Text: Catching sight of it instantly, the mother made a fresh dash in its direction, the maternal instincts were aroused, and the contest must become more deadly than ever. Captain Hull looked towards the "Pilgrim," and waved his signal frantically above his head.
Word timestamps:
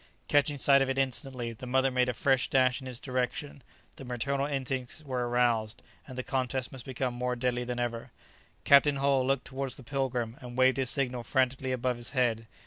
Catching 0.27 0.57
sight 0.57 0.81
of 0.81 0.89
it 0.89 0.97
instantly, 0.97 1.53
the 1.53 1.67
mother 1.67 1.91
made 1.91 2.09
a 2.09 2.15
fresh 2.15 2.49
dash 2.49 2.81
in 2.81 2.87
its 2.87 2.99
direction, 2.99 3.61
the 3.97 4.03
maternal 4.03 4.47
instincts 4.47 5.03
were 5.03 5.29
aroused, 5.29 5.83
and 6.07 6.17
the 6.17 6.23
contest 6.23 6.71
must 6.71 6.85
become 6.85 7.13
more 7.13 7.35
deadly 7.35 7.65
than 7.65 7.79
ever. 7.79 8.09
Captain 8.63 8.95
Hull 8.95 9.23
looked 9.27 9.45
towards 9.45 9.75
the 9.75 9.83
"Pilgrim," 9.83 10.37
and 10.41 10.57
waved 10.57 10.77
his 10.77 10.89
signal 10.89 11.21
frantically 11.21 11.71
above 11.71 11.97
his 11.97 12.09
head. 12.17 12.47